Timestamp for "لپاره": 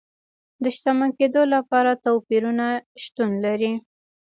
1.55-1.91